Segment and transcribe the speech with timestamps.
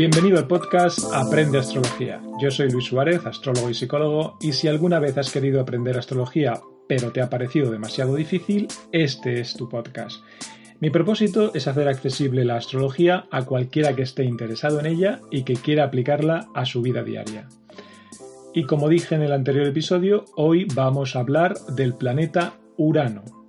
[0.00, 2.22] Bienvenido al podcast Aprende Astrología.
[2.40, 6.54] Yo soy Luis Suárez, astrólogo y psicólogo, y si alguna vez has querido aprender astrología
[6.88, 10.22] pero te ha parecido demasiado difícil, este es tu podcast.
[10.80, 15.42] Mi propósito es hacer accesible la astrología a cualquiera que esté interesado en ella y
[15.42, 17.50] que quiera aplicarla a su vida diaria.
[18.54, 23.39] Y como dije en el anterior episodio, hoy vamos a hablar del planeta Urano,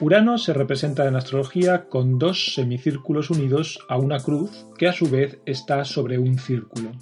[0.00, 5.10] Urano se representa en astrología con dos semicírculos unidos a una cruz que a su
[5.10, 6.92] vez está sobre un círculo.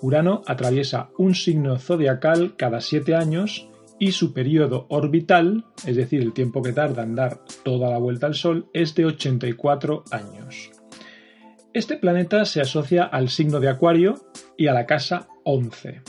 [0.00, 3.68] Urano atraviesa un signo zodiacal cada siete años
[3.98, 8.28] y su periodo orbital, es decir, el tiempo que tarda en dar toda la vuelta
[8.28, 10.70] al Sol, es de 84 años.
[11.72, 14.14] Este planeta se asocia al signo de Acuario
[14.56, 16.02] y a la casa 11.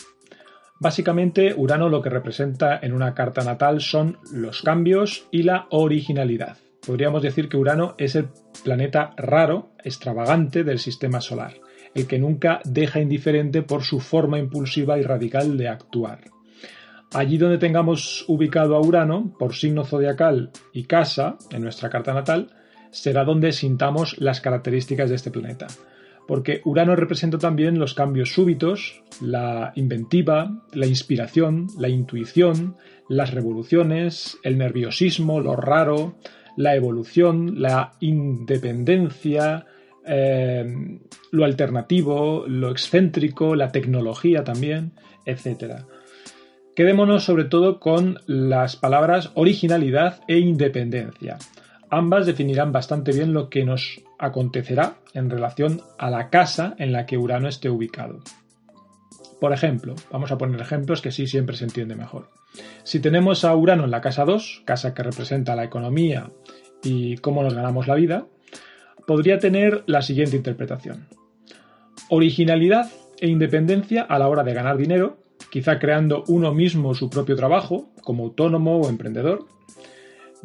[0.78, 6.58] Básicamente, Urano lo que representa en una carta natal son los cambios y la originalidad.
[6.86, 8.28] Podríamos decir que Urano es el
[8.64, 11.54] planeta raro, extravagante del sistema solar,
[11.94, 16.20] el que nunca deja indiferente por su forma impulsiva y radical de actuar.
[17.14, 22.50] Allí donde tengamos ubicado a Urano, por signo zodiacal y casa, en nuestra carta natal,
[22.92, 25.68] será donde sintamos las características de este planeta
[26.28, 32.78] porque Urano representa también los cambios súbitos, la inventiva, la inspiración, la intuición,
[33.10, 36.16] las revoluciones, el nerviosismo, lo raro,
[36.58, 39.66] la evolución, la independencia,
[40.08, 41.00] eh,
[41.32, 44.94] lo alternativo, lo excéntrico, la tecnología también,
[45.26, 45.84] etc.
[46.76, 51.38] Quedémonos sobre todo con las palabras originalidad e independencia.
[51.96, 57.06] Ambas definirán bastante bien lo que nos acontecerá en relación a la casa en la
[57.06, 58.20] que Urano esté ubicado.
[59.40, 62.28] Por ejemplo, vamos a poner ejemplos que sí siempre se entiende mejor.
[62.84, 66.32] Si tenemos a Urano en la casa 2, casa que representa la economía
[66.84, 68.26] y cómo nos ganamos la vida,
[69.08, 71.08] podría tener la siguiente interpretación.
[72.10, 72.92] Originalidad
[73.22, 75.20] e independencia a la hora de ganar dinero,
[75.50, 79.55] quizá creando uno mismo su propio trabajo, como autónomo o emprendedor.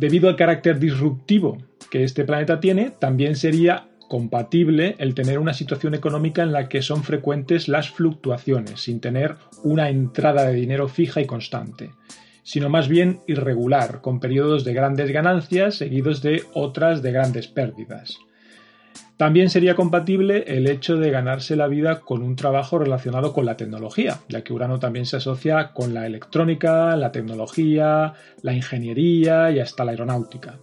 [0.00, 1.58] Debido al carácter disruptivo
[1.90, 6.80] que este planeta tiene, también sería compatible el tener una situación económica en la que
[6.80, 11.90] son frecuentes las fluctuaciones, sin tener una entrada de dinero fija y constante,
[12.42, 18.16] sino más bien irregular, con periodos de grandes ganancias seguidos de otras de grandes pérdidas.
[19.20, 23.58] También sería compatible el hecho de ganarse la vida con un trabajo relacionado con la
[23.58, 29.60] tecnología, ya que Urano también se asocia con la electrónica, la tecnología, la ingeniería y
[29.60, 30.58] hasta la aeronáutica.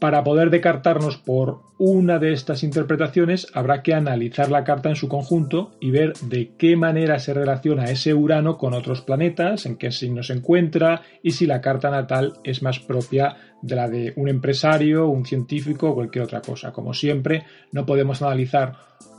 [0.00, 5.08] Para poder decartarnos por una de estas interpretaciones habrá que analizar la carta en su
[5.08, 9.92] conjunto y ver de qué manera se relaciona ese Urano con otros planetas, en qué
[9.92, 14.28] signo se encuentra y si la carta natal es más propia de la de un
[14.28, 16.72] empresario, un científico o cualquier otra cosa.
[16.72, 18.74] Como siempre, no podemos analizar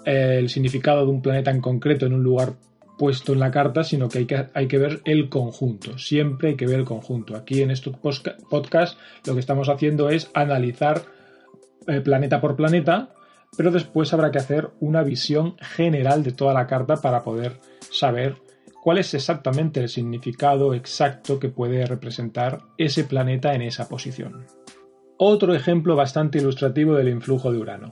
[0.06, 2.54] el significado de un planeta en concreto en un lugar
[2.98, 5.98] puesto en la carta, sino que hay, que ver el conjunto.
[5.98, 7.36] Siempre hay que ver el conjunto.
[7.36, 11.04] Aquí en este podcast lo que estamos haciendo es analizar
[11.88, 13.14] eh, planeta por planeta,
[13.58, 17.60] pero después habrá que hacer una visión general de toda la carta para poder
[17.92, 18.36] saber
[18.82, 24.46] cuál es exactamente el significado exacto que puede representar ese planeta en esa posición.
[25.18, 27.90] Otro ejemplo bastante ilustrativo del influjo de Urano.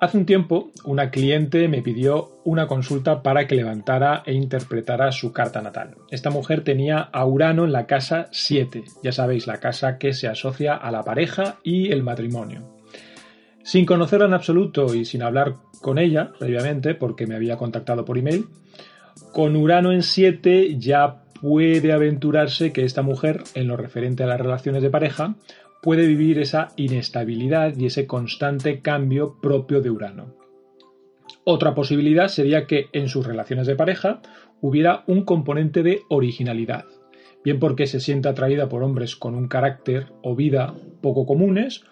[0.00, 5.30] Hace un tiempo, una cliente me pidió una consulta para que levantara e interpretara su
[5.30, 5.96] carta natal.
[6.10, 10.26] Esta mujer tenía a Urano en la casa 7, ya sabéis, la casa que se
[10.26, 12.78] asocia a la pareja y el matrimonio.
[13.62, 18.16] Sin conocerla en absoluto y sin hablar con ella, previamente, porque me había contactado por
[18.16, 18.46] email,
[19.34, 24.40] con Urano en 7 ya puede aventurarse que esta mujer, en lo referente a las
[24.40, 25.34] relaciones de pareja,
[25.82, 30.34] puede vivir esa inestabilidad y ese constante cambio propio de Urano.
[31.44, 34.20] Otra posibilidad sería que en sus relaciones de pareja
[34.60, 36.84] hubiera un componente de originalidad,
[37.42, 41.82] bien porque se siente atraída por hombres con un carácter o vida poco comunes,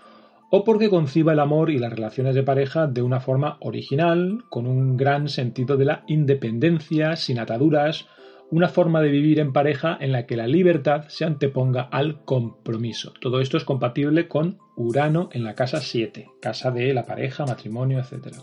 [0.50, 4.66] o porque conciba el amor y las relaciones de pareja de una forma original, con
[4.66, 8.06] un gran sentido de la independencia, sin ataduras,
[8.50, 13.12] una forma de vivir en pareja en la que la libertad se anteponga al compromiso.
[13.20, 17.98] Todo esto es compatible con Urano en la casa 7, casa de la pareja, matrimonio,
[17.98, 18.36] etc.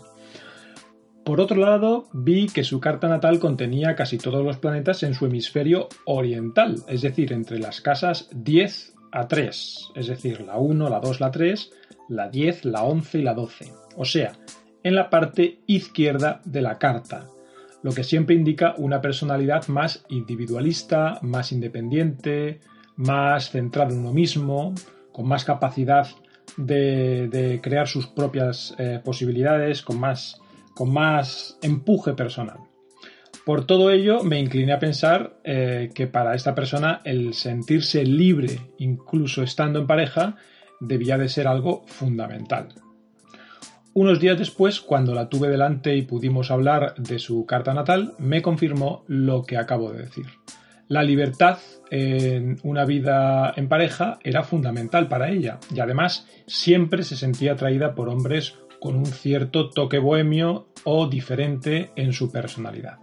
[1.24, 5.26] Por otro lado, vi que su carta natal contenía casi todos los planetas en su
[5.26, 11.00] hemisferio oriental, es decir, entre las casas 10 a 3, es decir, la 1, la
[11.00, 11.72] 2, la 3,
[12.10, 14.32] la 10, la 11 y la 12, o sea,
[14.84, 17.26] en la parte izquierda de la carta,
[17.86, 22.58] lo que siempre indica una personalidad más individualista, más independiente,
[22.96, 24.74] más centrada en uno mismo,
[25.12, 26.08] con más capacidad
[26.56, 32.58] de, crear sus propias eh, posibilidades, con más empuje personal.
[33.44, 38.72] Por todo ello, me incliné a pensar eh, que para esta persona el sentirse libre,
[38.78, 40.34] incluso estando en pareja,
[40.80, 42.66] debía de ser algo fundamental.
[43.96, 48.42] Unos días después, cuando la tuve delante y pudimos hablar de su carta natal, me
[48.42, 50.26] confirmó lo que acabo de decir.
[50.86, 51.56] La libertad
[51.90, 57.94] en una vida en pareja era fundamental para ella y además siempre se sentía atraída
[57.94, 62.98] por hombres con un cierto toque bohemio o diferente en su personalidad.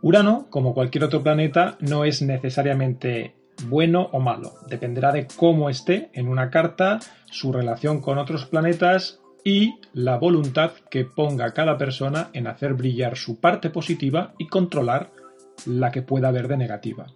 [0.00, 3.34] Urano, como cualquier otro planeta, no es necesariamente
[3.66, 9.21] bueno o malo, dependerá de cómo esté en una carta, su relación con otros planetas
[9.44, 15.10] y la voluntad que ponga cada persona en hacer brillar su parte positiva y controlar
[15.66, 17.06] la que pueda haber de negativa.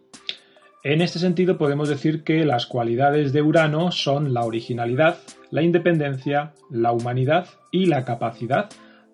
[0.83, 5.19] En este sentido podemos decir que las cualidades de Urano son la originalidad,
[5.51, 8.69] la independencia, la humanidad y la capacidad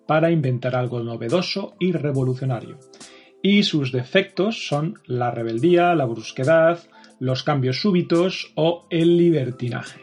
[0.07, 2.77] para inventar algo novedoso y revolucionario.
[3.41, 6.79] Y sus defectos son la rebeldía, la brusquedad,
[7.19, 10.01] los cambios súbitos o el libertinaje.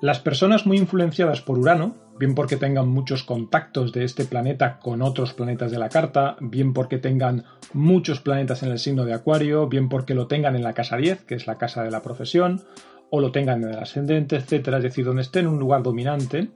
[0.00, 5.02] Las personas muy influenciadas por Urano bien porque tengan muchos contactos de este planeta con
[5.02, 7.42] otros planetas de la carta, bien porque tengan
[7.72, 11.24] muchos planetas en el signo de Acuario, bien porque lo tengan en la casa 10,
[11.24, 12.62] que es la casa de la profesión,
[13.10, 16.50] o lo tengan en el ascendente, etcétera, es decir, donde esté en un lugar dominante,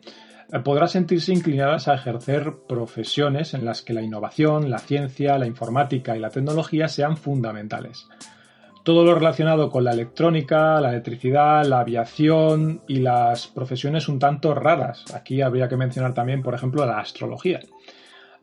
[0.53, 5.49] eh, podrá sentirse inclinadas a ejercer profesiones en las que la innovación, la ciencia, la
[5.49, 8.07] informática y la tecnología sean fundamentales
[8.87, 14.55] todo lo relacionado con la electrónica, la electricidad, la aviación y las profesiones un tanto
[14.55, 15.05] raras.
[15.12, 17.59] Aquí habría que mencionar también, por ejemplo, la astrología.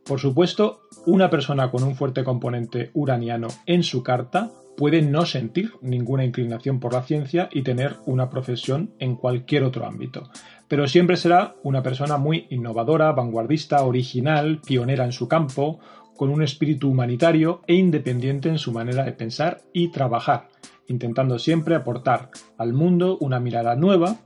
[0.06, 5.72] Por supuesto, una persona con un fuerte componente uraniano en su carta puede no sentir
[5.82, 10.30] ninguna inclinación por la ciencia y tener una profesión en cualquier otro ámbito,
[10.68, 15.80] pero siempre será una persona muy innovadora, vanguardista, original, pionera en su campo,
[16.16, 20.50] con un espíritu humanitario e independiente en su manera de pensar y trabajar,
[20.88, 24.18] intentando siempre aportar al mundo una mirada nueva,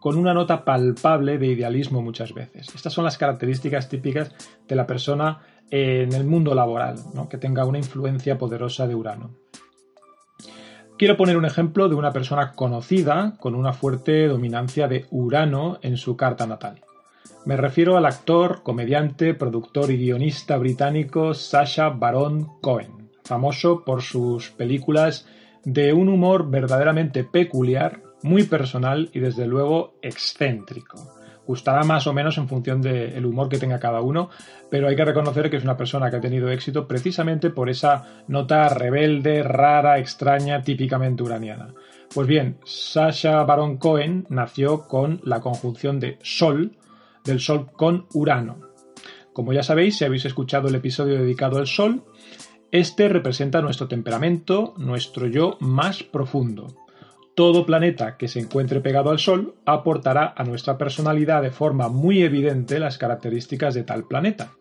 [0.00, 2.74] con una nota palpable de idealismo muchas veces.
[2.74, 4.34] Estas son las características típicas
[4.66, 5.40] de la persona
[5.70, 6.96] en el mundo laboral,
[7.30, 9.30] que tenga una influencia poderosa de Urano.
[10.98, 15.96] Quiero poner un ejemplo de una persona conocida con una fuerte dominancia de Urano en
[15.96, 16.80] su carta natal.
[17.44, 24.50] Me refiero al actor, comediante, productor y guionista británico Sacha Baron Cohen, famoso por sus
[24.50, 25.26] películas
[25.64, 31.16] de un humor verdaderamente peculiar, muy personal y desde luego excéntrico.
[31.46, 34.30] Gustará más o menos en función del humor que tenga cada uno,
[34.70, 38.22] pero hay que reconocer que es una persona que ha tenido éxito precisamente por esa
[38.28, 41.74] nota rebelde, rara, extraña, típicamente uraniana.
[42.14, 46.76] Pues bien, Sasha Baron Cohen nació con la conjunción de Sol,
[47.24, 48.60] del Sol con Urano.
[49.32, 52.04] Como ya sabéis, si habéis escuchado el episodio dedicado al Sol,
[52.70, 56.68] este representa nuestro temperamento, nuestro yo más profundo.
[57.34, 62.22] Todo planeta que se encuentre pegado al Sol aportará a nuestra personalidad de forma muy
[62.22, 64.52] evidente las características de tal planeta.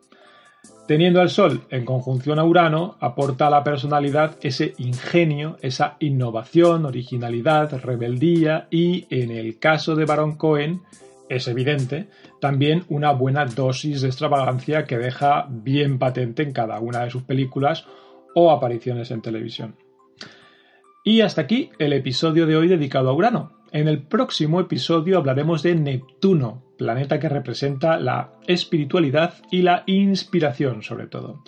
[0.88, 6.86] Teniendo al Sol en conjunción a Urano, aporta a la personalidad ese ingenio, esa innovación,
[6.86, 10.82] originalidad, rebeldía y, en el caso de Baron Cohen,
[11.30, 12.10] es evidente,
[12.42, 17.24] también una buena dosis de extravagancia que deja bien patente en cada una de sus
[17.24, 17.86] películas
[18.36, 19.76] o apariciones en televisión.
[21.04, 23.54] Y hasta aquí el episodio de hoy dedicado a Urano.
[23.72, 30.84] En el próximo episodio hablaremos de Neptuno, planeta que representa la espiritualidad y la inspiración
[30.84, 31.42] sobre todo.